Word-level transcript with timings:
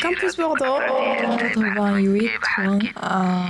Campus 0.00 0.36
Bordeaux, 0.36 0.78
88.1. 1.76 3.48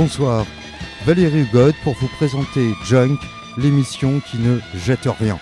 Bonsoir, 0.00 0.46
Valérie 1.04 1.40
Hugot 1.40 1.74
pour 1.84 1.92
vous 1.92 2.08
présenter 2.08 2.72
Junk, 2.86 3.18
l'émission 3.58 4.20
qui 4.20 4.38
ne 4.38 4.58
jette 4.74 5.04
rien. 5.04 5.38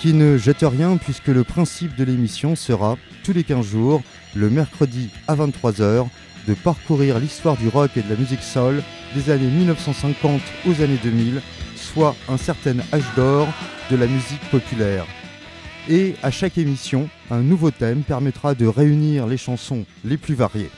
Qui 0.00 0.14
ne 0.14 0.38
jette 0.38 0.62
rien 0.62 0.96
puisque 0.96 1.26
le 1.26 1.44
principe 1.44 1.94
de 1.94 2.02
l'émission 2.02 2.56
sera, 2.56 2.96
tous 3.24 3.34
les 3.34 3.44
15 3.44 3.66
jours, 3.66 4.02
le 4.34 4.48
mercredi 4.48 5.10
à 5.28 5.36
23h, 5.36 6.06
de 6.48 6.54
parcourir 6.54 7.18
l'histoire 7.18 7.58
du 7.58 7.68
rock 7.68 7.90
et 7.96 8.00
de 8.00 8.08
la 8.08 8.16
musique 8.16 8.42
soul 8.42 8.82
des 9.14 9.30
années 9.30 9.50
1950 9.50 10.40
aux 10.66 10.82
années 10.82 11.00
2000, 11.02 11.42
soit 11.76 12.16
un 12.30 12.38
certain 12.38 12.76
âge 12.90 13.14
d'or 13.16 13.46
de 13.90 13.96
la 13.96 14.06
musique 14.06 14.48
populaire. 14.50 15.04
Et 15.90 16.14
à 16.22 16.30
chaque 16.30 16.56
émission, 16.56 17.10
un 17.30 17.42
nouveau 17.42 17.70
thème 17.70 18.00
permettra 18.00 18.54
de 18.54 18.66
réunir 18.66 19.26
les 19.26 19.36
chansons 19.36 19.84
les 20.06 20.16
plus 20.16 20.34
variées. 20.34 20.70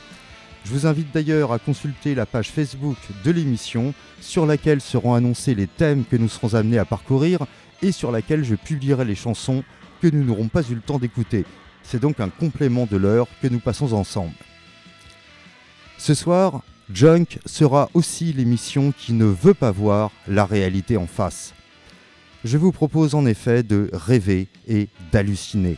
Je 0.67 0.73
vous 0.73 0.85
invite 0.85 1.13
d'ailleurs 1.13 1.53
à 1.53 1.59
consulter 1.59 2.13
la 2.13 2.25
page 2.25 2.51
Facebook 2.51 2.97
de 3.23 3.31
l'émission 3.31 3.93
sur 4.19 4.45
laquelle 4.45 4.81
seront 4.81 5.13
annoncés 5.13 5.55
les 5.55 5.65
thèmes 5.65 6.03
que 6.03 6.17
nous 6.17 6.27
serons 6.27 6.55
amenés 6.55 6.77
à 6.77 6.83
parcourir 6.83 7.45
et 7.81 7.93
sur 7.93 8.11
laquelle 8.11 8.43
je 8.43 8.55
publierai 8.55 9.05
les 9.05 9.15
chansons 9.15 9.63
que 10.01 10.07
nous 10.07 10.25
n'aurons 10.25 10.49
pas 10.49 10.63
eu 10.63 10.75
le 10.75 10.81
temps 10.81 10.99
d'écouter. 10.99 11.45
C'est 11.83 12.01
donc 12.01 12.19
un 12.19 12.27
complément 12.27 12.85
de 12.85 12.97
l'heure 12.97 13.29
que 13.41 13.47
nous 13.47 13.61
passons 13.61 13.93
ensemble. 13.93 14.33
Ce 15.97 16.13
soir, 16.13 16.63
Junk 16.93 17.39
sera 17.45 17.89
aussi 17.93 18.33
l'émission 18.33 18.91
qui 18.91 19.13
ne 19.13 19.23
veut 19.23 19.53
pas 19.53 19.71
voir 19.71 20.11
la 20.27 20.43
réalité 20.43 20.97
en 20.97 21.07
face. 21.07 21.53
Je 22.43 22.57
vous 22.57 22.73
propose 22.73 23.15
en 23.15 23.25
effet 23.25 23.63
de 23.63 23.89
rêver 23.93 24.49
et 24.67 24.89
d'halluciner. 25.13 25.77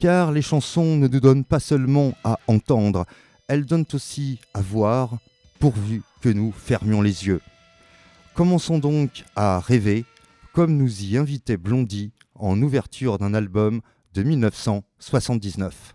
Car 0.00 0.32
les 0.32 0.42
chansons 0.42 0.96
ne 0.96 1.06
nous 1.06 1.20
donnent 1.20 1.44
pas 1.44 1.60
seulement 1.60 2.14
à 2.24 2.40
entendre, 2.48 3.06
elles 3.48 3.66
donnent 3.66 3.86
aussi 3.92 4.40
à 4.54 4.60
voir 4.60 5.18
pourvu 5.58 6.02
que 6.20 6.28
nous 6.28 6.52
fermions 6.52 7.02
les 7.02 7.26
yeux. 7.26 7.40
Commençons 8.34 8.78
donc 8.78 9.24
à 9.36 9.60
rêver, 9.60 10.04
comme 10.52 10.76
nous 10.76 11.02
y 11.02 11.16
invitait 11.16 11.56
Blondie 11.56 12.12
en 12.34 12.60
ouverture 12.62 13.18
d'un 13.18 13.34
album 13.34 13.80
de 14.12 14.22
1979. 14.22 15.93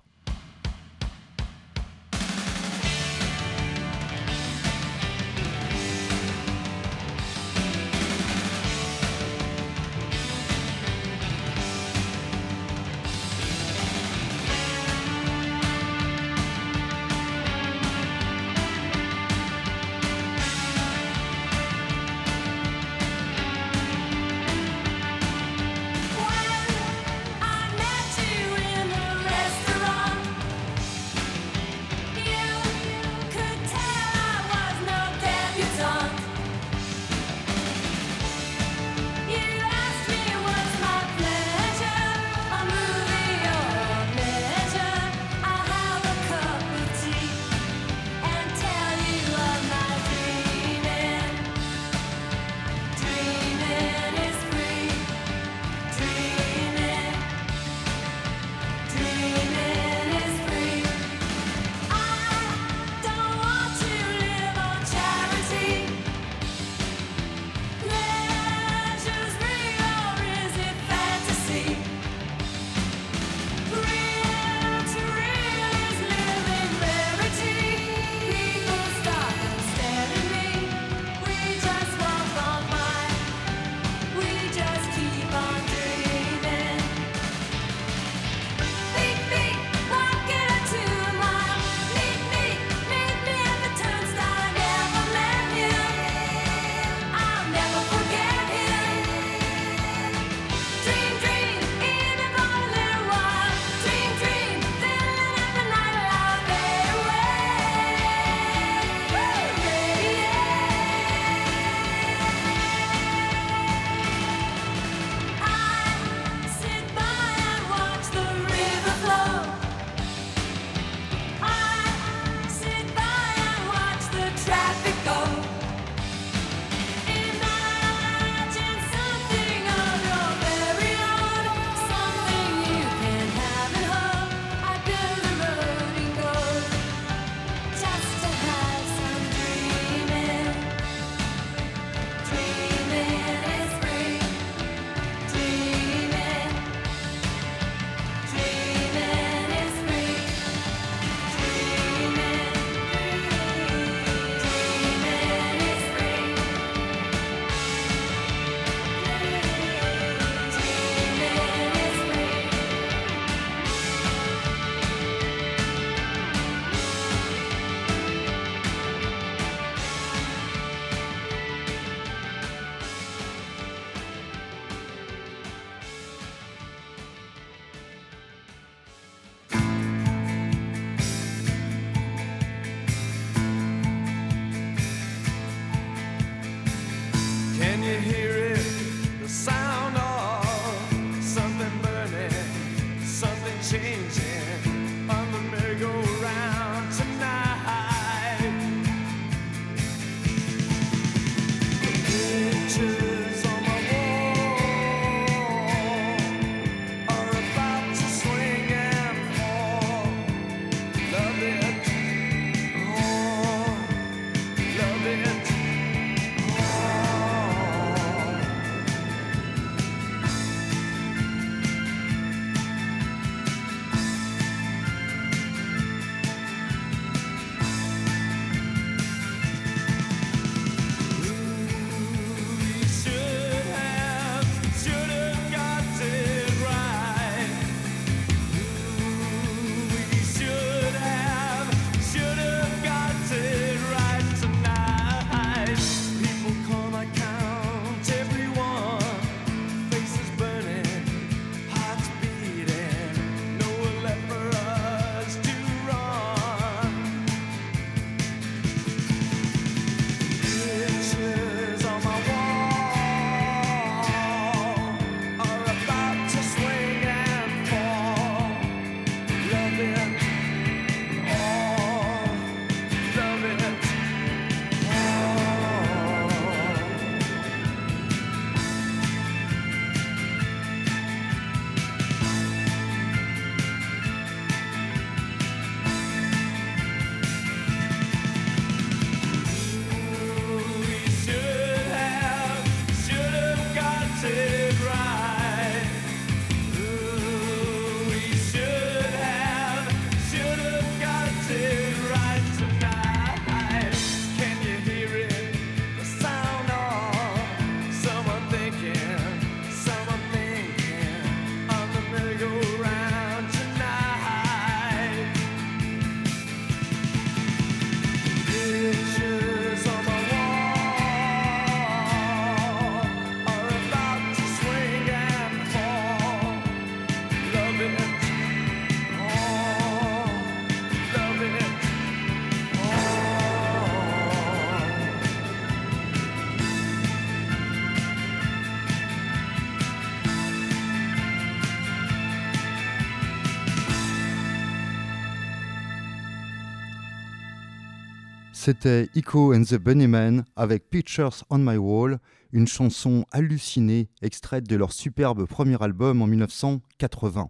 C'était 348.70 349.10
Ico 349.16 349.56
and 349.56 349.64
the 349.64 349.80
Bunnymen 349.80 350.46
avec 350.56 350.92
Pictures 350.92 351.44
on 351.50 351.58
My 351.58 351.78
Wall, 351.78 352.20
une 352.52 352.68
chanson 352.68 353.26
hallucinée 353.32 354.10
extraite 354.22 354.70
de 354.70 354.76
leur 354.76 354.94
superbe 354.94 355.48
premier 355.48 355.82
album 355.82 356.22
en 356.22 356.28
1980. 356.28 357.50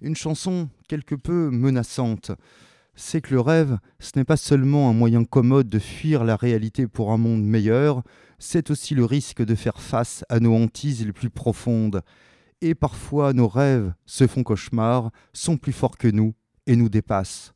Une 0.00 0.16
chanson 0.16 0.68
quelque 0.88 1.14
peu 1.14 1.50
menaçante. 1.52 2.32
C'est 2.96 3.20
que 3.20 3.34
le 3.34 3.40
rêve, 3.40 3.78
ce 4.00 4.10
n'est 4.16 4.24
pas 4.24 4.36
seulement 4.36 4.90
un 4.90 4.94
moyen 4.94 5.22
commode 5.22 5.68
de 5.68 5.78
fuir 5.78 6.24
la 6.24 6.34
réalité 6.34 6.88
pour 6.88 7.12
un 7.12 7.18
monde 7.18 7.44
meilleur, 7.44 8.02
c'est 8.40 8.72
aussi 8.72 8.96
le 8.96 9.04
risque 9.04 9.44
de 9.44 9.54
faire 9.54 9.80
face 9.80 10.24
à 10.28 10.40
nos 10.40 10.56
hantises 10.56 11.06
les 11.06 11.12
plus 11.12 11.30
profondes. 11.30 12.02
Et 12.62 12.74
parfois 12.74 13.32
nos 13.32 13.46
rêves 13.46 13.94
se 14.06 14.26
font 14.26 14.42
cauchemar, 14.42 15.12
sont 15.32 15.56
plus 15.56 15.72
forts 15.72 15.96
que 15.96 16.08
nous 16.08 16.34
et 16.66 16.74
nous 16.74 16.88
dépassent. 16.88 17.52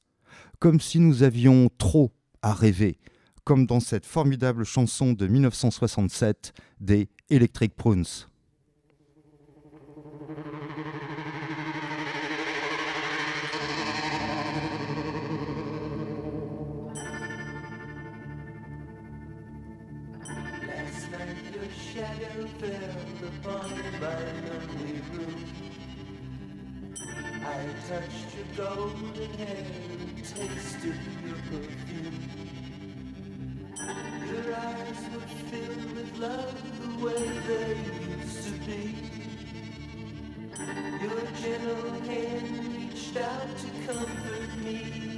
Comme 0.61 0.79
si 0.79 1.01
nous 1.01 1.25
avions 1.25 1.69
trop 1.77 2.13
à 2.43 2.53
rêver, 2.53 2.99
comme 3.45 3.67
dans 3.67 3.81
cette 3.81 4.07
formidable 4.07 4.65
chanson 4.65 5.13
de 5.13 5.27
1967 5.27 6.53
des 6.81 7.09
Electric 7.29 7.75
Prunes. 7.75 8.05
Your 31.51 31.59
eyes 34.55 35.03
were 35.13 35.31
filled 35.51 35.91
with 35.97 36.19
love 36.19 36.55
the 36.81 36.91
way 37.05 37.25
they 37.49 37.71
used 38.21 38.45
to 38.45 38.53
be. 38.67 38.83
Your 41.03 41.23
gentle 41.43 41.91
hand 42.03 42.77
reached 42.77 43.17
out 43.17 43.59
to 43.59 43.69
comfort 43.85 44.51
me. 44.65 45.10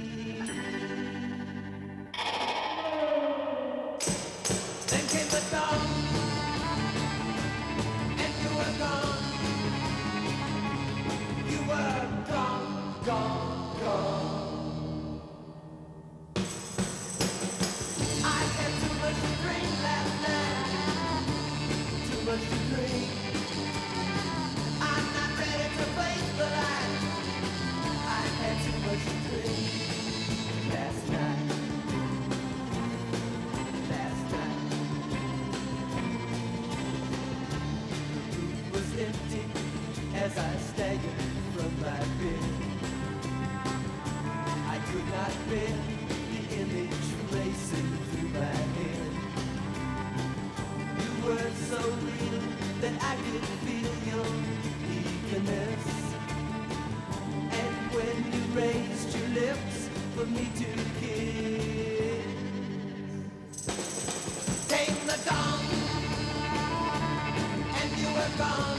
back 68.37 68.59
on. 68.59 68.72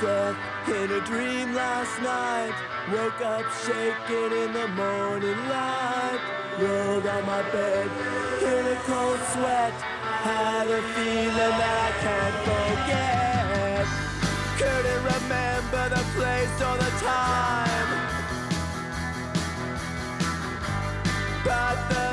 Death 0.00 0.36
in 0.68 0.90
a 0.90 1.00
dream 1.00 1.54
last 1.54 2.00
night. 2.02 2.54
Woke 2.92 3.20
up 3.20 3.44
shaking 3.64 4.32
in 4.42 4.52
the 4.52 4.68
morning 4.68 5.38
light. 5.48 6.20
Rolled 6.58 7.06
on 7.06 7.26
my 7.26 7.42
bed 7.50 7.86
in 8.42 8.66
a 8.66 8.76
cold 8.86 9.20
sweat. 9.32 9.72
Had 10.22 10.68
a 10.68 10.82
feeling 10.94 11.54
that 11.60 11.76
I 11.86 11.92
can't 12.04 12.38
forget. 12.48 13.86
Couldn't 14.58 15.04
remember 15.14 15.88
the 15.96 16.04
place 16.16 16.56
or 16.62 16.76
the 16.76 16.92
time. 17.00 18.18
But 21.44 21.88
the 21.88 22.07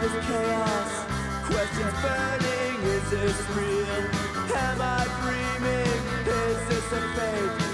mind 0.00 0.22
chaos. 0.26 1.06
Questions 1.46 1.94
burning, 2.02 2.82
is 2.82 3.10
this 3.10 3.50
real? 3.50 4.02
Am 4.56 4.80
I 4.80 5.06
dreaming? 5.22 6.00
Is 6.26 6.68
this 6.68 6.92
a 6.92 7.00
fate 7.14 7.65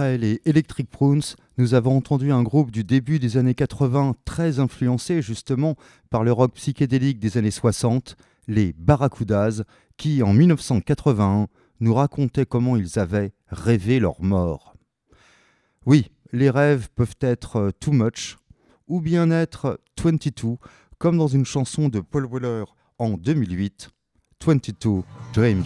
Les 0.00 0.40
Electric 0.46 0.88
Prunes, 0.88 1.20
nous 1.58 1.74
avons 1.74 1.98
entendu 1.98 2.32
un 2.32 2.42
groupe 2.42 2.70
du 2.70 2.84
début 2.84 3.18
des 3.18 3.36
années 3.36 3.54
80 3.54 4.14
très 4.24 4.58
influencé 4.58 5.20
justement 5.20 5.76
par 6.08 6.24
le 6.24 6.32
rock 6.32 6.54
psychédélique 6.54 7.18
des 7.18 7.36
années 7.36 7.50
60, 7.50 8.16
les 8.48 8.72
Barracudas, 8.78 9.62
qui 9.98 10.22
en 10.22 10.32
1981 10.32 11.48
nous 11.80 11.94
racontaient 11.94 12.46
comment 12.46 12.76
ils 12.76 12.98
avaient 12.98 13.32
rêvé 13.48 14.00
leur 14.00 14.22
mort. 14.22 14.74
Oui, 15.84 16.10
les 16.32 16.48
rêves 16.48 16.88
peuvent 16.94 17.16
être 17.20 17.56
euh, 17.56 17.70
too 17.78 17.92
much 17.92 18.38
ou 18.88 19.02
bien 19.02 19.30
être 19.30 19.80
22, 20.02 20.56
comme 20.96 21.18
dans 21.18 21.28
une 21.28 21.44
chanson 21.44 21.90
de 21.90 22.00
Paul 22.00 22.26
Weller 22.26 22.64
en 22.98 23.18
2008, 23.18 23.90
22 24.42 25.02
Dreams. 25.34 25.64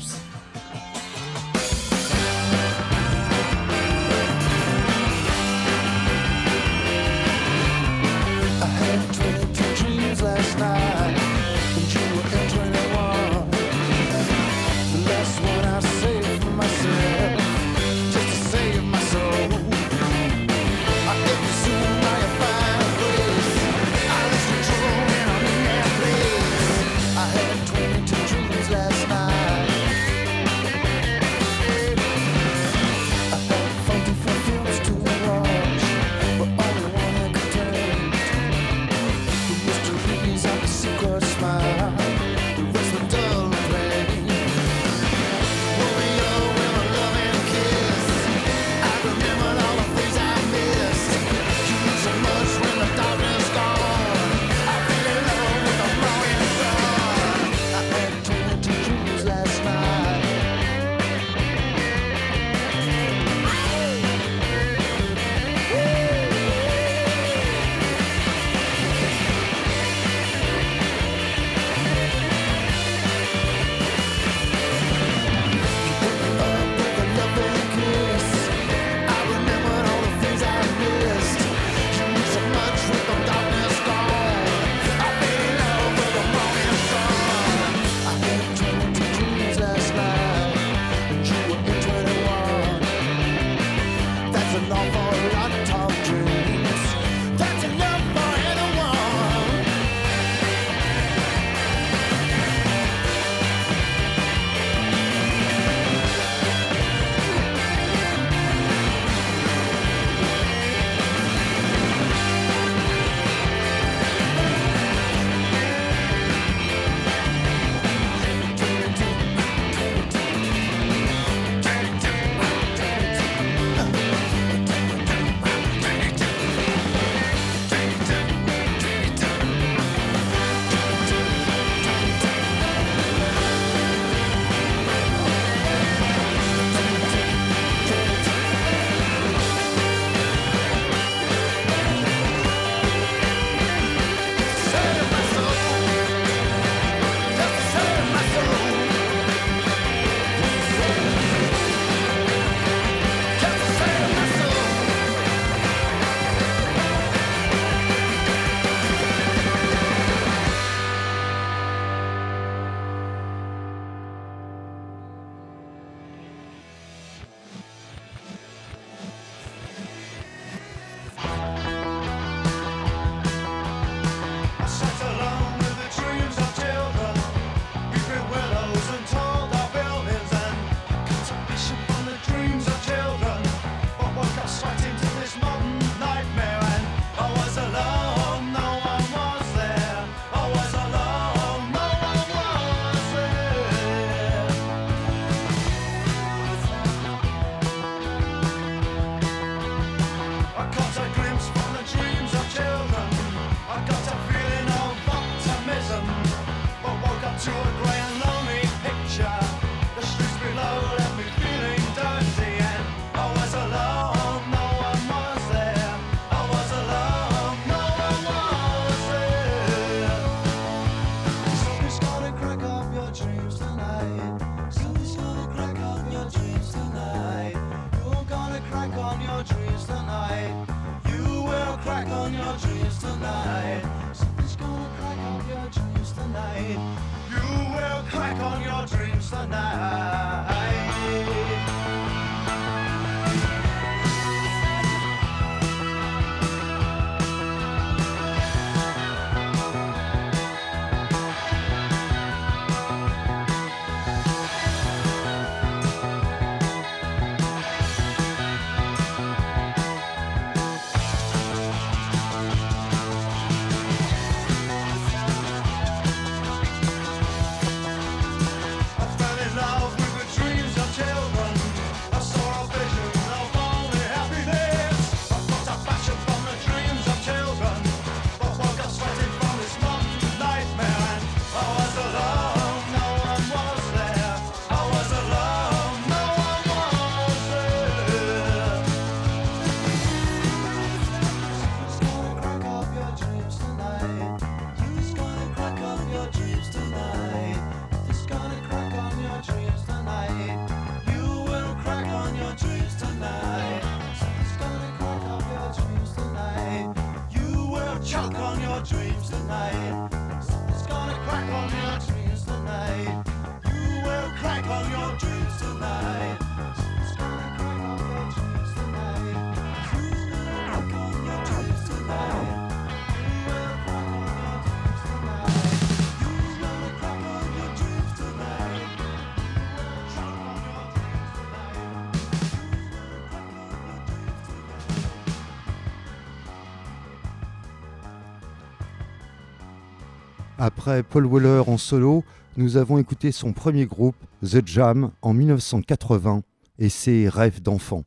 Après 340.87 341.03
Paul 341.03 341.27
Weller 341.27 341.67
en 341.67 341.79
solo, 341.79 342.25
nous 342.59 342.77
avons 342.77 342.99
écouté 342.99 343.33
son 343.33 343.55
premier 343.55 343.87
groupe, 343.87 344.23
The 344.43 344.61
Jam, 344.67 345.13
en 345.23 345.33
1980, 345.33 346.43
et 346.79 346.91
ses 346.91 347.27
rêves 347.31 347.63
d'enfant. 347.63 348.05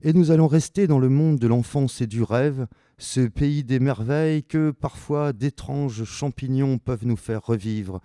Et 0.00 0.14
nous 0.14 0.30
allons 0.30 0.46
rester 0.46 0.86
dans 0.86 0.98
le 0.98 1.10
monde 1.10 1.38
de 1.38 1.46
l'enfance 1.46 2.00
et 2.00 2.06
du 2.06 2.22
rêve, 2.22 2.68
ce 2.96 3.20
pays 3.20 3.64
des 3.64 3.80
merveilles 3.80 4.44
que 4.44 4.70
parfois 4.70 5.34
d'étranges 5.34 6.04
champignons 6.04 6.78
peuvent 6.78 7.04
nous 7.04 7.18
faire 7.18 7.44
revivre, 7.44 8.00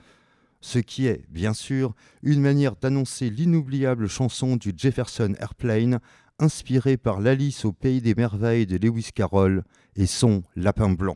ce 0.60 0.80
qui 0.80 1.08
est, 1.08 1.24
bien 1.30 1.54
sûr, 1.54 1.96
une 2.22 2.42
manière 2.42 2.76
d'annoncer 2.76 3.30
l'inoubliable 3.30 4.10
chanson 4.10 4.58
du 4.58 4.74
Jefferson 4.76 5.36
Airplane, 5.40 6.02
inspirée 6.38 6.98
par 6.98 7.22
l'Alice 7.22 7.64
au 7.64 7.72
pays 7.72 8.02
des 8.02 8.14
merveilles 8.14 8.68
de 8.68 8.76
Lewis 8.76 9.12
Carroll 9.16 9.64
et 9.96 10.06
son 10.06 10.44
Lapin 10.58 10.90
blanc. 10.90 11.16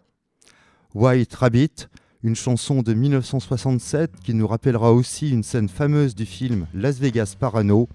White 0.94 1.36
Rabbit, 1.36 1.90
une 2.24 2.36
chanson 2.36 2.82
de 2.82 2.94
1967 2.94 4.12
qui 4.24 4.34
nous 4.34 4.48
rappellera 4.48 4.92
aussi 4.94 5.30
une 5.30 5.44
scène 5.44 5.70
fameuse 5.70 6.16
du 6.16 6.26
film 6.26 6.68
Las 6.74 7.00
Vegas 7.00 7.36
Parano 7.40 7.88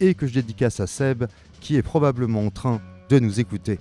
et 0.00 0.14
que 0.14 0.26
je 0.26 0.34
dédicace 0.34 0.80
à 0.80 0.86
Seb 0.86 1.24
qui 1.60 1.76
est 1.76 1.82
probablement 1.82 2.46
en 2.46 2.50
train 2.50 2.80
de 3.08 3.18
nous 3.18 3.40
écouter. 3.40 3.78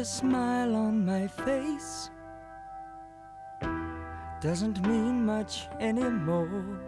a 0.00 0.04
smile 0.04 0.74
on 0.76 1.04
my 1.04 1.26
face 1.26 2.08
doesn't 4.40 4.80
mean 4.86 5.26
much 5.26 5.68
anymore, 5.78 6.80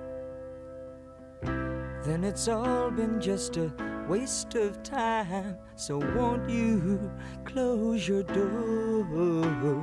then 2.07 2.25
it's 2.25 2.49
all 2.49 2.91
been 2.91 3.21
just 3.21 3.59
a 3.59 3.71
waste 4.09 4.55
of 4.55 4.83
time. 4.83 5.59
So, 5.77 5.99
won't 6.17 6.49
you 6.49 7.13
close 7.45 8.09
your 8.09 8.23
door? 8.23 9.82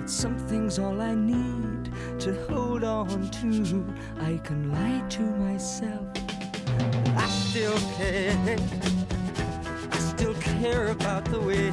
That 0.00 0.08
something's 0.08 0.78
all 0.78 0.98
I 0.98 1.14
need 1.14 1.92
to 2.20 2.32
hold 2.46 2.84
on 2.84 3.28
to. 3.28 3.84
I 4.18 4.38
can 4.42 4.72
lie 4.72 5.06
to 5.10 5.20
myself. 5.20 6.08
I 7.16 7.26
still 7.26 7.78
care. 7.98 8.56
I 9.92 9.98
still 9.98 10.32
care 10.34 10.88
about 10.88 11.26
the 11.26 11.40
way 11.40 11.68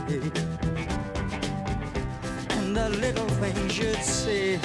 and 2.57 2.75
the 2.75 2.89
little 2.99 3.29
things 3.39 3.77
you'd 3.77 4.03
say. 4.03 4.59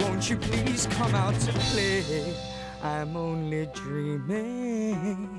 Won't 0.00 0.30
you 0.30 0.38
please 0.38 0.86
come 0.86 1.14
out 1.14 1.34
to 1.40 1.52
play? 1.52 2.34
I'm 2.82 3.14
only 3.14 3.66
dreaming. 3.74 5.31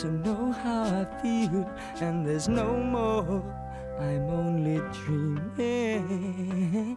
To 0.00 0.10
know 0.10 0.50
how 0.50 0.84
I 0.84 1.04
feel, 1.20 1.68
and 2.00 2.26
there's 2.26 2.48
no 2.48 2.74
more. 2.78 3.44
I'm 3.98 4.30
only 4.30 4.80
dreaming. 5.04 6.96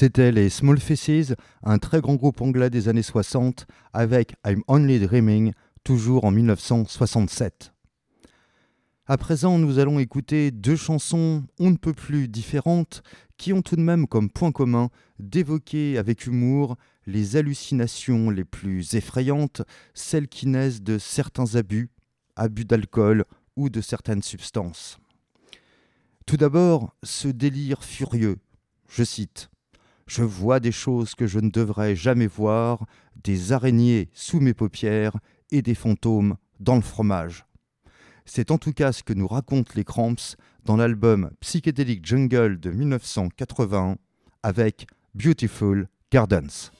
C'était 0.00 0.30
les 0.30 0.48
Small 0.48 0.78
Faces, 0.78 1.34
un 1.64 1.78
très 1.78 2.00
grand 2.00 2.14
groupe 2.14 2.40
anglais 2.40 2.70
des 2.70 2.86
années 2.86 3.02
60, 3.02 3.66
avec 3.92 4.36
I'm 4.46 4.62
Only 4.68 5.00
Dreaming, 5.00 5.50
toujours 5.82 6.24
en 6.24 6.30
1967. 6.30 7.72
À 9.06 9.16
présent, 9.16 9.58
nous 9.58 9.80
allons 9.80 9.98
écouter 9.98 10.52
deux 10.52 10.76
chansons 10.76 11.42
on 11.58 11.70
ne 11.72 11.76
peut 11.76 11.94
plus 11.94 12.28
différentes 12.28 13.02
qui 13.38 13.52
ont 13.52 13.60
tout 13.60 13.74
de 13.74 13.80
même 13.80 14.06
comme 14.06 14.30
point 14.30 14.52
commun 14.52 14.90
d'évoquer 15.18 15.98
avec 15.98 16.26
humour 16.26 16.76
les 17.06 17.34
hallucinations 17.34 18.30
les 18.30 18.44
plus 18.44 18.94
effrayantes, 18.94 19.62
celles 19.94 20.28
qui 20.28 20.46
naissent 20.46 20.82
de 20.82 20.98
certains 20.98 21.56
abus, 21.56 21.90
abus 22.36 22.66
d'alcool 22.66 23.24
ou 23.56 23.68
de 23.68 23.80
certaines 23.80 24.22
substances. 24.22 25.00
Tout 26.24 26.36
d'abord, 26.36 26.94
ce 27.02 27.26
délire 27.26 27.82
furieux, 27.82 28.36
je 28.88 29.02
cite 29.02 29.50
je 30.08 30.22
vois 30.22 30.58
des 30.58 30.72
choses 30.72 31.14
que 31.14 31.26
je 31.26 31.38
ne 31.38 31.50
devrais 31.50 31.94
jamais 31.94 32.26
voir, 32.26 32.86
des 33.22 33.52
araignées 33.52 34.08
sous 34.12 34.40
mes 34.40 34.54
paupières 34.54 35.16
et 35.50 35.62
des 35.62 35.74
fantômes 35.74 36.36
dans 36.60 36.76
le 36.76 36.82
fromage. 36.82 37.46
C'est 38.24 38.50
en 38.50 38.58
tout 38.58 38.72
cas 38.72 38.92
ce 38.92 39.02
que 39.02 39.12
nous 39.12 39.28
racontent 39.28 39.72
les 39.74 39.84
Cramps 39.84 40.36
dans 40.64 40.76
l'album 40.76 41.30
Psychedelic 41.40 42.04
Jungle 42.04 42.58
de 42.58 42.70
1981 42.70 43.96
avec 44.42 44.86
Beautiful 45.14 45.88
Gardens. 46.10 46.70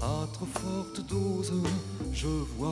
À 0.00 0.26
trop 0.32 0.46
forte 0.46 1.06
dose, 1.08 1.52
je 2.12 2.26
vois 2.56 2.70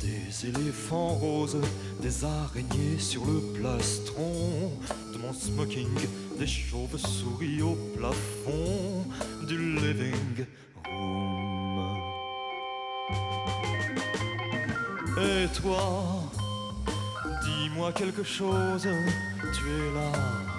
des 0.00 0.48
éléphants 0.48 1.14
roses, 1.14 1.58
des 2.00 2.24
araignées 2.24 2.98
sur 2.98 3.24
le 3.24 3.40
plastron 3.58 4.72
de 5.12 5.18
mon 5.18 5.32
smoking, 5.32 5.88
des 6.38 6.46
chauves-souris 6.46 7.62
au 7.62 7.76
plafond 7.96 9.04
du 9.46 9.58
living 9.76 10.46
room. 10.90 11.98
Et 15.18 15.46
toi, 15.60 16.04
dis-moi 17.44 17.92
quelque 17.92 18.22
chose, 18.22 18.82
tu 18.82 19.70
es 19.70 19.94
là 19.94 20.53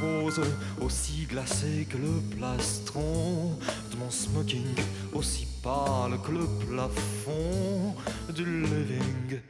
rose, 0.00 0.40
aussi 0.80 1.26
glacé 1.28 1.86
que 1.90 1.96
le 1.96 2.20
plastron. 2.36 3.58
De 3.90 3.96
mon 3.98 4.10
smoking, 4.10 4.74
aussi 5.12 5.46
pâle 5.62 6.18
que 6.24 6.32
le 6.32 6.46
plafond. 6.66 7.94
Du 8.34 8.44
living 8.44 9.40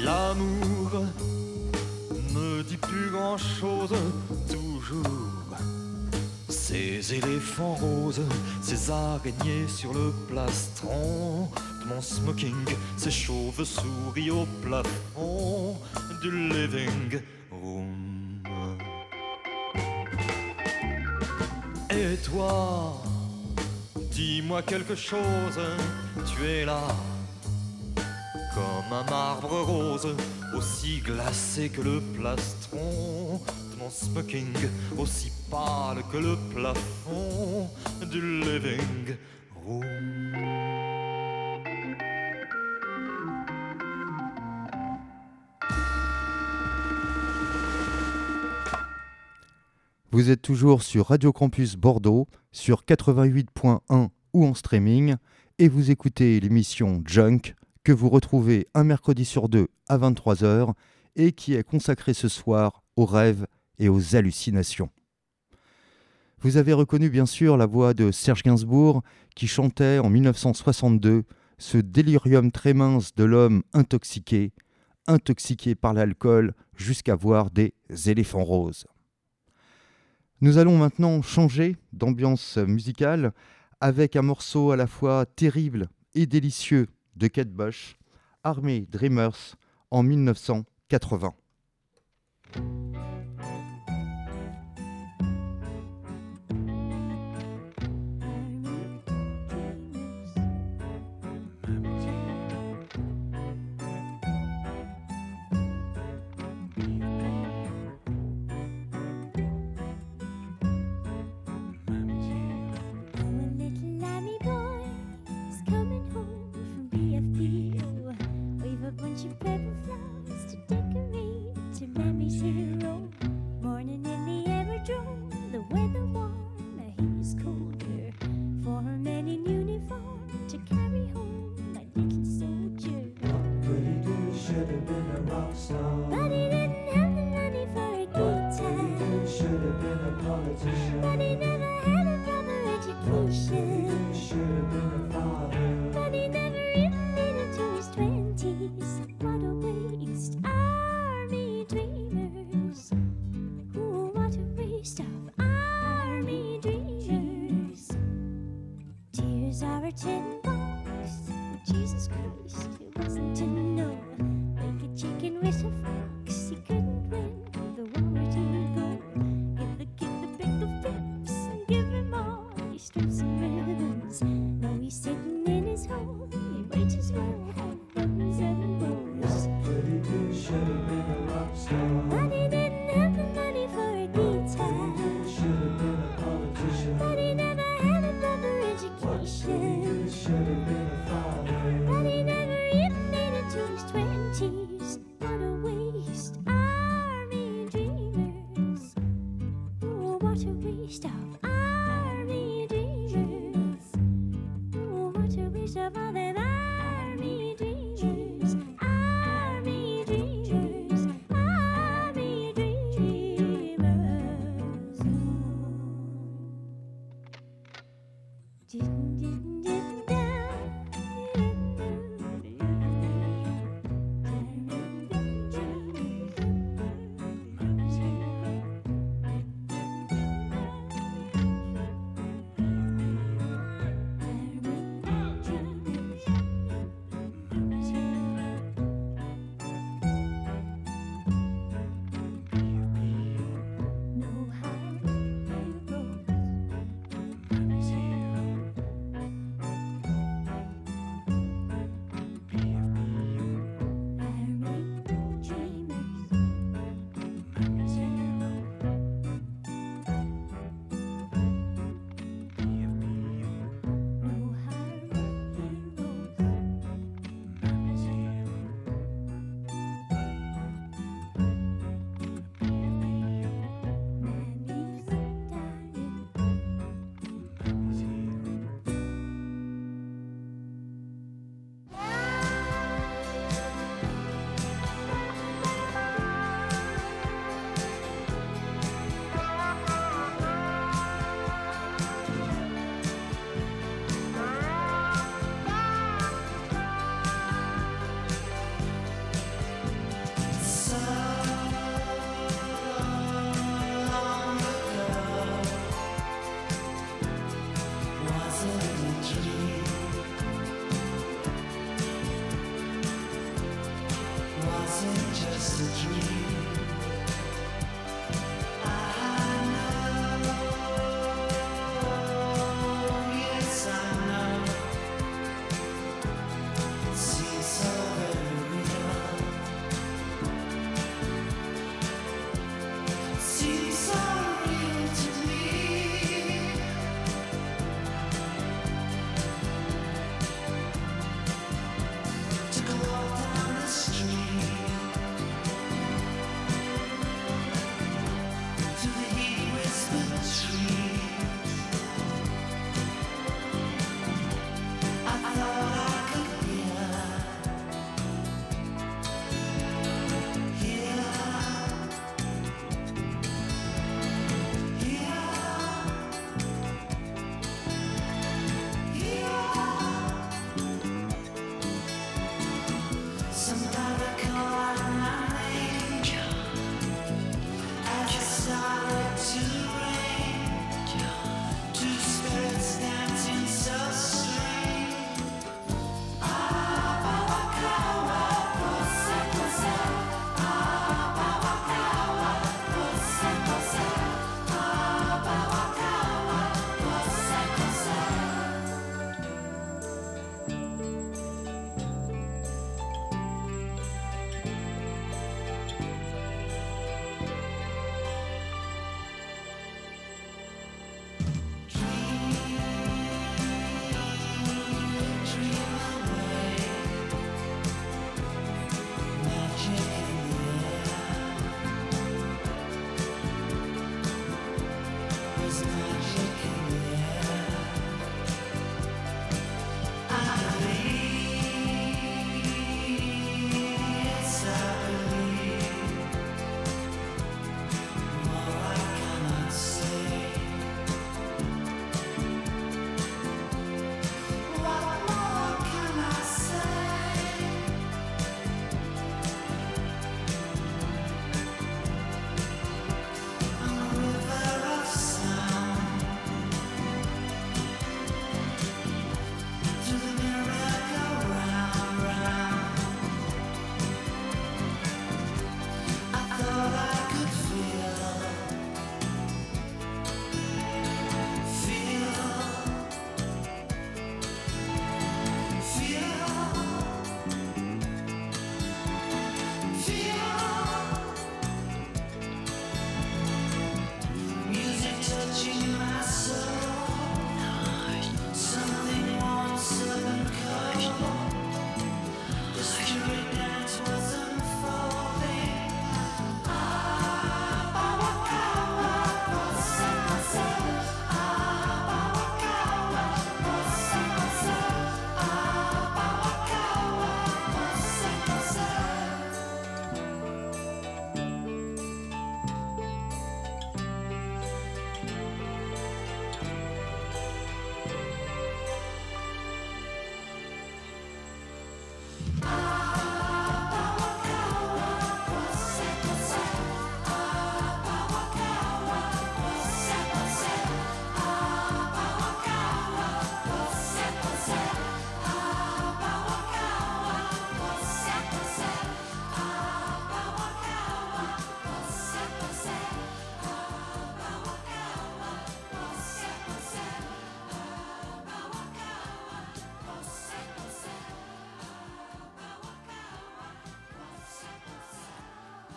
L'amour 0.00 1.04
ne 2.34 2.62
dit 2.62 2.76
plus 2.76 3.10
grand 3.10 3.36
chose, 3.36 3.94
toujours. 4.48 5.56
Ces 6.48 7.14
éléphants 7.14 7.74
roses, 7.74 8.20
ces 8.62 8.90
araignées 8.90 9.66
sur 9.66 9.92
le 9.92 10.12
plastron 10.28 11.48
de 11.82 11.88
mon 11.88 12.00
smoking, 12.00 12.54
ces 12.96 13.10
chauves-souris 13.10 14.30
au 14.30 14.46
plafond 14.62 15.76
du 16.22 16.30
living 16.48 17.20
room. 17.50 18.42
Et 21.90 22.16
toi, 22.18 23.02
dis-moi 24.12 24.62
quelque 24.62 24.94
chose, 24.94 25.58
tu 26.24 26.44
es 26.46 26.64
là 26.64 26.82
comme 28.58 28.92
un 28.92 29.04
marbre 29.04 29.60
rose, 29.60 30.16
aussi 30.56 31.00
glacé 31.00 31.68
que 31.68 31.80
le 31.80 32.00
plastron 32.00 33.40
de 33.72 33.78
mon 33.78 33.88
smoking, 33.88 34.52
aussi 34.96 35.30
pâle 35.48 36.02
que 36.10 36.16
le 36.18 36.36
plafond 36.52 37.68
du 38.10 38.20
living 38.40 39.16
room. 39.64 39.84
Vous 50.10 50.30
êtes 50.30 50.42
toujours 50.42 50.82
sur 50.82 51.06
Radio 51.06 51.32
Campus 51.32 51.76
Bordeaux, 51.76 52.26
sur 52.50 52.82
88.1 52.82 54.08
ou 54.32 54.46
en 54.46 54.54
streaming, 54.54 55.14
et 55.60 55.68
vous 55.68 55.92
écoutez 55.92 56.40
l'émission 56.40 57.02
Junk 57.04 57.54
que 57.88 57.92
vous 57.94 58.10
retrouvez 58.10 58.68
un 58.74 58.84
mercredi 58.84 59.24
sur 59.24 59.48
deux 59.48 59.68
à 59.88 59.96
23h 59.96 60.74
et 61.16 61.32
qui 61.32 61.54
est 61.54 61.62
consacrée 61.62 62.12
ce 62.12 62.28
soir 62.28 62.82
aux 62.96 63.06
rêves 63.06 63.46
et 63.78 63.88
aux 63.88 64.14
hallucinations. 64.14 64.90
Vous 66.42 66.58
avez 66.58 66.74
reconnu 66.74 67.08
bien 67.08 67.24
sûr 67.24 67.56
la 67.56 67.64
voix 67.64 67.94
de 67.94 68.10
Serge 68.10 68.42
Gainsbourg 68.42 69.02
qui 69.34 69.46
chantait 69.46 70.00
en 70.00 70.10
1962 70.10 71.24
ce 71.56 71.78
délirium 71.78 72.52
très 72.52 72.74
mince 72.74 73.14
de 73.14 73.24
l'homme 73.24 73.62
intoxiqué, 73.72 74.52
intoxiqué 75.06 75.74
par 75.74 75.94
l'alcool 75.94 76.52
jusqu'à 76.76 77.14
voir 77.14 77.50
des 77.50 77.72
éléphants 78.04 78.44
roses. 78.44 78.86
Nous 80.42 80.58
allons 80.58 80.76
maintenant 80.76 81.22
changer 81.22 81.76
d'ambiance 81.94 82.58
musicale 82.58 83.32
avec 83.80 84.14
un 84.14 84.20
morceau 84.20 84.72
à 84.72 84.76
la 84.76 84.86
fois 84.86 85.24
terrible 85.24 85.88
et 86.14 86.26
délicieux 86.26 86.86
de 87.18 87.28
Kate 87.28 87.50
Bush, 87.50 87.96
Army 88.44 88.86
Dreamers, 88.86 89.56
en 89.90 90.02
1980. 90.04 91.34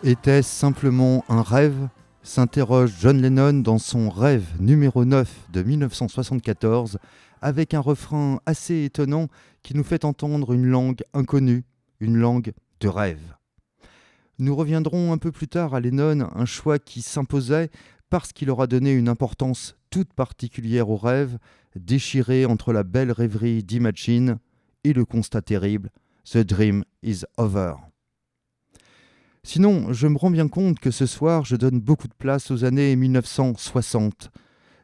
Était-ce 0.03 0.49
simplement 0.49 1.23
un 1.29 1.43
rêve 1.43 1.87
s'interroge 2.23 2.91
John 2.99 3.21
Lennon 3.21 3.53
dans 3.53 3.77
son 3.77 4.09
rêve 4.09 4.47
numéro 4.59 5.05
9 5.05 5.49
de 5.53 5.61
1974 5.61 6.97
avec 7.39 7.75
un 7.75 7.81
refrain 7.81 8.39
assez 8.47 8.83
étonnant 8.83 9.27
qui 9.61 9.75
nous 9.75 9.83
fait 9.83 10.03
entendre 10.03 10.53
une 10.53 10.65
langue 10.65 11.01
inconnue, 11.13 11.65
une 11.99 12.17
langue 12.17 12.51
de 12.79 12.87
rêve. 12.87 13.35
Nous 14.39 14.55
reviendrons 14.55 15.13
un 15.13 15.19
peu 15.19 15.31
plus 15.31 15.47
tard 15.47 15.75
à 15.75 15.79
Lennon, 15.79 16.27
un 16.33 16.45
choix 16.45 16.79
qui 16.79 17.03
s'imposait 17.03 17.69
parce 18.09 18.33
qu'il 18.33 18.49
aura 18.49 18.65
donné 18.65 18.93
une 18.93 19.07
importance 19.07 19.75
toute 19.91 20.13
particulière 20.13 20.89
au 20.89 20.97
rêve, 20.97 21.37
déchiré 21.75 22.47
entre 22.47 22.73
la 22.73 22.81
belle 22.81 23.11
rêverie 23.11 23.63
d'Imagine 23.63 24.39
et 24.83 24.93
le 24.93 25.05
constat 25.05 25.43
terrible 25.43 25.91
The 26.25 26.39
Dream 26.39 26.83
is 27.03 27.21
Over. 27.37 27.90
Sinon, 29.43 29.91
je 29.91 30.07
me 30.07 30.17
rends 30.17 30.29
bien 30.29 30.47
compte 30.47 30.79
que 30.79 30.91
ce 30.91 31.07
soir, 31.07 31.45
je 31.45 31.55
donne 31.55 31.79
beaucoup 31.79 32.07
de 32.07 32.13
place 32.13 32.51
aux 32.51 32.63
années 32.63 32.95
1960. 32.95 34.29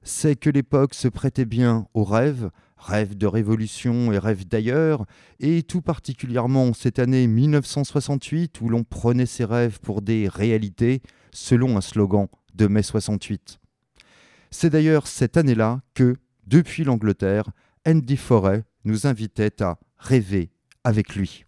C'est 0.01 0.35
que 0.35 0.49
l'époque 0.49 0.95
se 0.95 1.07
prêtait 1.07 1.45
bien 1.45 1.85
aux 1.93 2.03
rêves, 2.03 2.49
rêves 2.75 3.15
de 3.15 3.27
révolution 3.27 4.11
et 4.11 4.17
rêves 4.17 4.47
d'ailleurs, 4.47 5.05
et 5.39 5.61
tout 5.61 5.81
particulièrement 5.81 6.73
cette 6.73 6.97
année 6.97 7.27
1968 7.27 8.59
où 8.61 8.69
l'on 8.69 8.83
prenait 8.83 9.27
ses 9.27 9.45
rêves 9.45 9.79
pour 9.79 10.01
des 10.01 10.27
réalités, 10.27 11.01
selon 11.31 11.77
un 11.77 11.81
slogan 11.81 12.27
de 12.55 12.65
mai 12.65 12.81
68. 12.81 13.59
C'est 14.49 14.71
d'ailleurs 14.71 15.05
cette 15.05 15.37
année-là 15.37 15.81
que, 15.93 16.15
depuis 16.47 16.83
l'Angleterre, 16.83 17.51
Andy 17.85 18.17
Forêt 18.17 18.63
nous 18.85 19.05
invitait 19.05 19.61
à 19.61 19.77
rêver 19.99 20.49
avec 20.83 21.15
lui. 21.15 21.46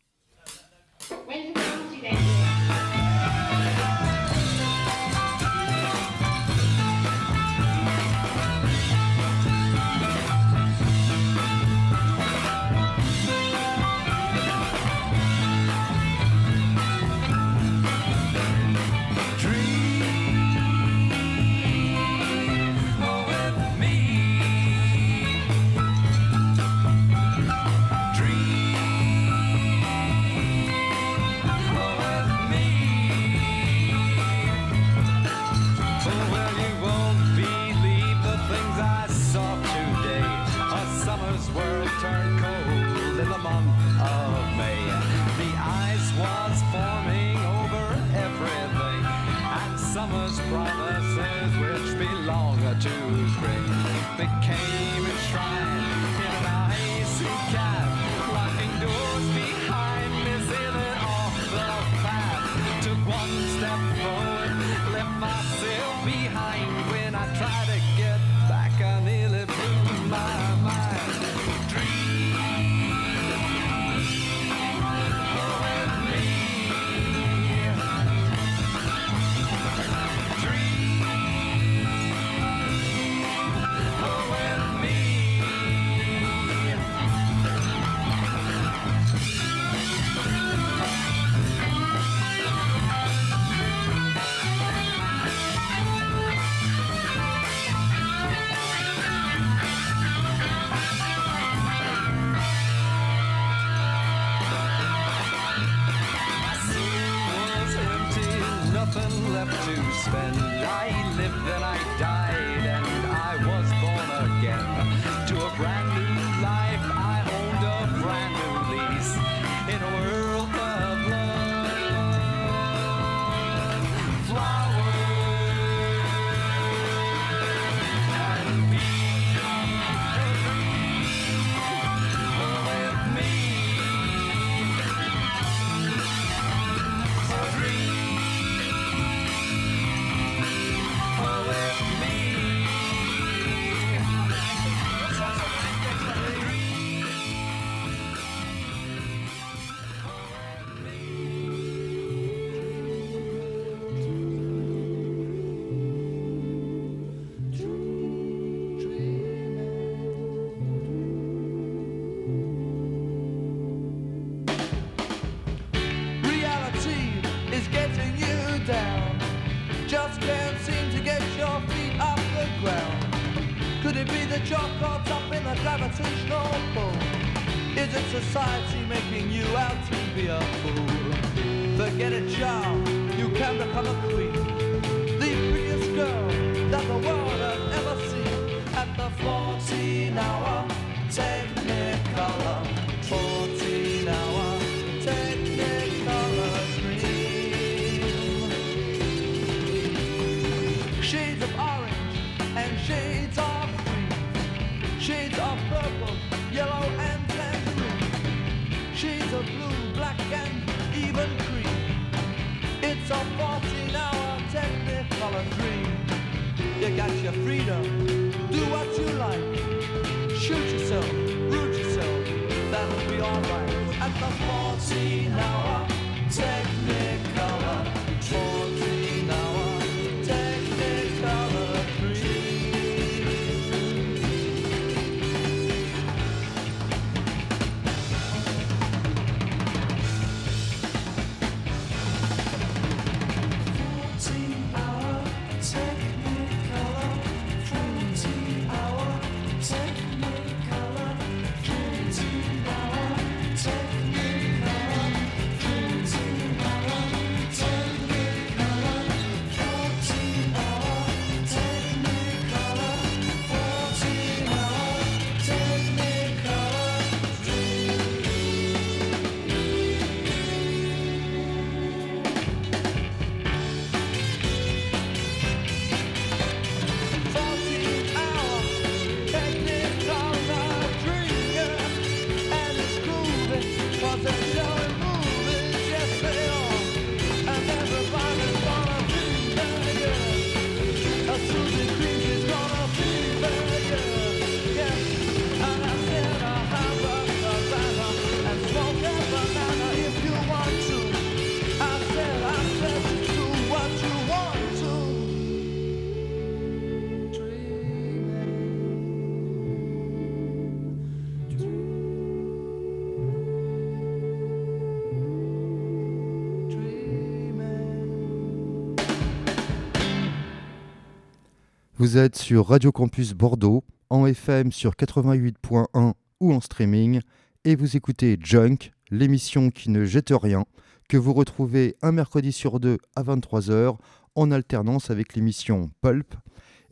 Vous 322.02 322.16
êtes 322.16 322.38
sur 322.38 322.68
Radio 322.68 322.93
Campus 322.93 323.34
Bordeaux, 323.34 323.84
en 324.10 324.26
FM 324.26 324.72
sur 324.72 324.93
88.1 324.93 326.14
ou 326.39 326.54
en 326.54 326.62
streaming, 326.62 327.20
et 327.66 327.76
vous 327.76 327.97
écoutez 327.97 328.38
Junk, 328.41 328.93
l'émission 329.12 329.70
qui 329.70 329.89
ne 329.89 330.06
jette 330.06 330.32
rien, 330.32 330.64
que 331.10 331.18
vous 331.18 331.34
retrouvez 331.34 331.97
un 332.02 332.14
mercredi 332.14 332.54
sur 332.54 332.80
deux 332.80 333.00
à 333.18 333.24
23h 333.24 333.97
en 334.36 334.52
alternance 334.52 335.10
avec 335.10 335.36
l'émission 335.36 335.91
Pulp, 336.00 336.36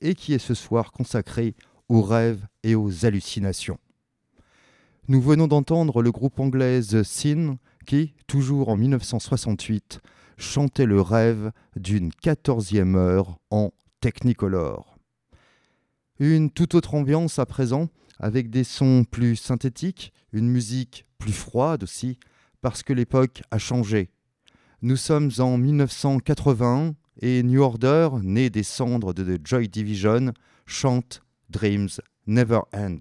et 0.01 0.13
qui 0.13 0.33
est 0.33 0.39
ce 0.39 0.53
soir 0.53 0.91
consacrée 0.91 1.55
aux 1.87 2.01
rêves 2.01 2.45
et 2.63 2.75
aux 2.75 3.05
hallucinations. 3.05 3.79
Nous 5.07 5.21
venons 5.21 5.47
d'entendre 5.47 6.01
le 6.01 6.11
groupe 6.11 6.37
anglais 6.37 6.81
The 6.81 7.03
Sin 7.03 7.59
qui, 7.85 8.13
toujours 8.27 8.67
en 8.67 8.75
1968, 8.75 10.01
chantait 10.37 10.85
le 10.85 10.99
rêve 10.99 11.53
d'une 11.77 12.11
quatorzième 12.11 12.97
heure 12.97 13.37
en 13.51 13.71
Technicolor. 14.01 14.96
Une 16.19 16.49
toute 16.49 16.75
autre 16.75 16.95
ambiance 16.95 17.39
à 17.39 17.45
présent, 17.45 17.89
avec 18.19 18.49
des 18.49 18.63
sons 18.63 19.05
plus 19.09 19.35
synthétiques, 19.35 20.13
une 20.33 20.49
musique 20.49 21.05
plus 21.17 21.33
froide 21.33 21.83
aussi, 21.83 22.17
parce 22.61 22.83
que 22.83 22.93
l'époque 22.93 23.43
a 23.51 23.59
changé. 23.59 24.09
Nous 24.81 24.97
sommes 24.97 25.31
en 25.39 25.57
1981 25.57 26.95
et 27.21 27.43
New 27.43 27.61
Order, 27.61 28.09
né 28.21 28.49
des 28.49 28.63
cendres 28.63 29.13
de 29.13 29.37
The 29.37 29.47
Joy 29.47 29.69
Division, 29.69 30.33
chante 30.65 31.21
Dreams 31.49 31.89
Never 32.27 32.61
End. 32.73 32.99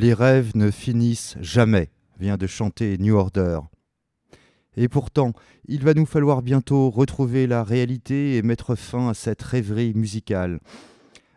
Les 0.00 0.14
rêves 0.14 0.52
ne 0.54 0.70
finissent 0.70 1.36
jamais, 1.42 1.90
vient 2.18 2.38
de 2.38 2.46
chanter 2.46 2.96
New 2.96 3.16
Order. 3.16 3.60
Et 4.74 4.88
pourtant, 4.88 5.34
il 5.66 5.84
va 5.84 5.92
nous 5.92 6.06
falloir 6.06 6.40
bientôt 6.40 6.88
retrouver 6.88 7.46
la 7.46 7.62
réalité 7.62 8.38
et 8.38 8.42
mettre 8.42 8.76
fin 8.76 9.10
à 9.10 9.14
cette 9.14 9.42
rêverie 9.42 9.92
musicale. 9.92 10.58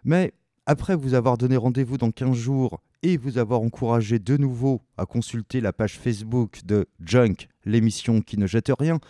Mais 0.05 0.33
après 0.65 0.95
vous 0.95 1.13
avoir 1.13 1.37
donné 1.37 1.57
rendez-vous 1.57 1.97
dans 1.97 2.11
15 2.11 2.37
jours 2.37 2.81
et 3.01 3.17
vous 3.17 3.37
avoir 3.37 3.59
encouragé 3.59 4.17
de 4.17 4.37
nouveau 4.37 4.81
à 4.95 5.05
consulter 5.05 5.59
la 5.59 5.73
page 5.73 5.99
Facebook 5.99 6.61
de 6.63 6.87
Junk, 7.01 7.49
l'émission 7.65 8.21
qui 8.21 8.37
ne 8.37 8.47
jette 8.47 8.71
rien, 8.79 9.01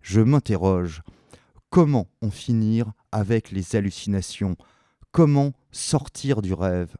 je 0.00 0.22
m'interroge. 0.22 1.02
Comment 1.68 2.08
en 2.22 2.30
finir 2.30 2.94
avec 3.12 3.50
les 3.50 3.76
hallucinations? 3.76 4.56
Comment 5.10 5.52
sortir 5.70 6.40
du 6.40 6.54
rêve? 6.54 6.96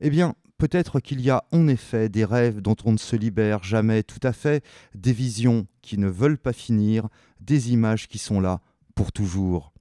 Eh 0.00 0.08
bien, 0.08 0.34
peut-être 0.60 1.00
qu'il 1.00 1.22
y 1.22 1.30
a 1.30 1.42
en 1.52 1.68
effet 1.68 2.10
des 2.10 2.26
rêves 2.26 2.60
dont 2.60 2.76
on 2.84 2.92
ne 2.92 2.98
se 2.98 3.16
libère 3.16 3.64
jamais 3.64 4.02
tout 4.02 4.20
à 4.22 4.34
fait, 4.34 4.62
des 4.94 5.14
visions 5.14 5.66
qui 5.80 5.96
ne 5.96 6.06
veulent 6.06 6.38
pas 6.38 6.52
finir, 6.52 7.08
des 7.40 7.72
images 7.72 8.08
qui 8.08 8.18
sont 8.18 8.40
là 8.40 8.60
pour 8.94 9.10
toujours. 9.10 9.72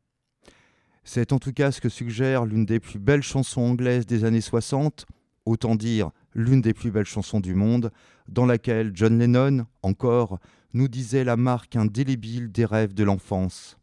C'est 1.04 1.34
en 1.34 1.40
tout 1.40 1.52
cas 1.52 1.74
ce 1.74 1.82
que 1.82 1.90
suggère 1.90 2.46
l'une 2.46 2.66
des 2.66 2.80
plus 2.80 2.98
belles 2.98 3.24
chansons 3.24 3.62
anglaises 3.62 4.06
des 4.06 4.24
années 4.24 4.40
60, 4.40 5.06
autant 5.46 5.76
dire 5.76 6.12
l'une 6.34 6.62
des 6.62 6.74
plus 6.74 6.92
belles 6.92 7.06
chansons 7.06 7.42
du 7.42 7.56
monde, 7.56 7.92
dans 8.30 8.46
laquelle 8.46 8.92
John 8.94 9.20
Lennon, 9.20 9.66
encore, 9.84 10.40
nous 10.74 10.88
disait 10.88 11.26
la 11.26 11.36
marque 11.36 11.76
indélébile 11.76 12.54
des 12.54 12.64
rêves 12.64 12.94
de 12.94 13.04
l'enfance. 13.04 13.78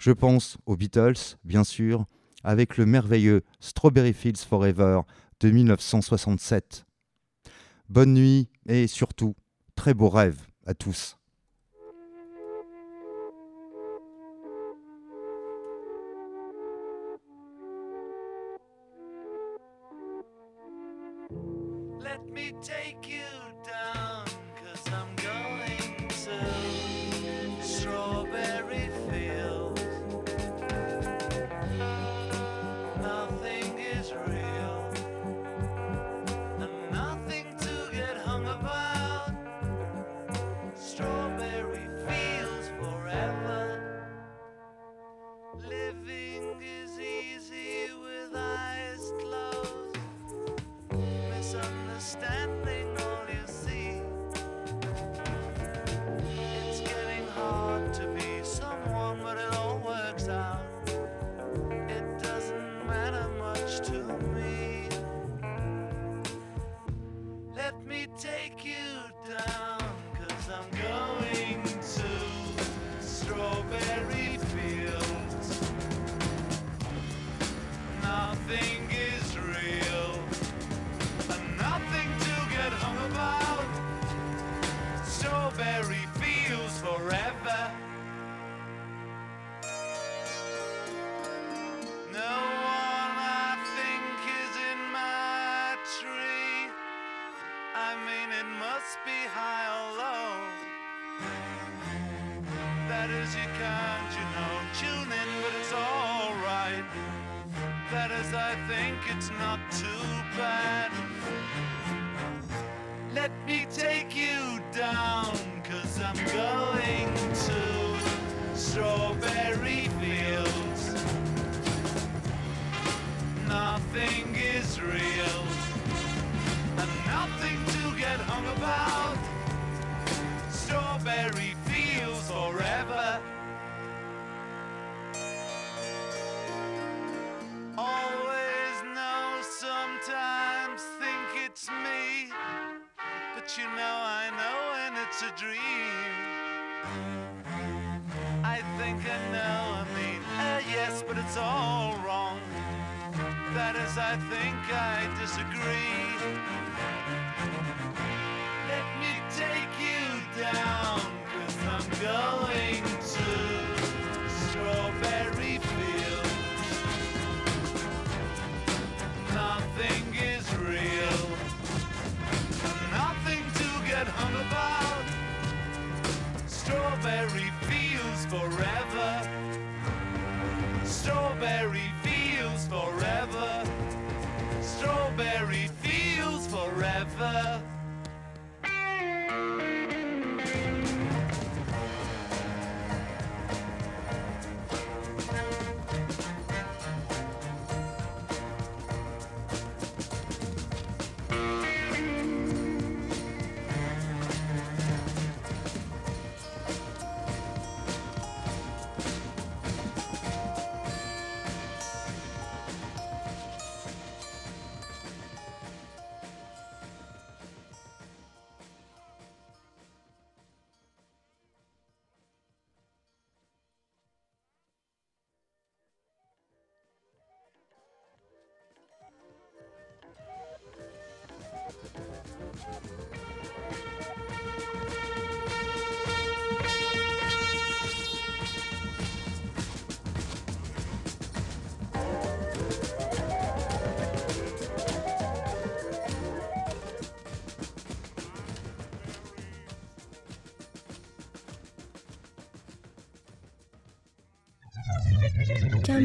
Je 0.00 0.10
pense 0.10 0.58
aux 0.66 0.76
Beatles, 0.76 1.36
bien 1.44 1.62
sûr, 1.62 2.06
avec 2.42 2.76
le 2.76 2.86
merveilleux 2.86 3.42
Strawberry 3.60 4.12
Fields 4.12 4.44
Forever 4.48 5.02
de 5.40 5.50
1967. 5.50 6.84
Bonne 7.88 8.14
nuit 8.14 8.48
et 8.66 8.86
surtout, 8.86 9.34
très 9.74 9.94
beaux 9.94 10.10
rêves 10.10 10.40
à 10.66 10.74
tous. 10.74 11.18